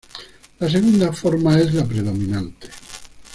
[0.57, 2.69] La segunda forma es la predominante.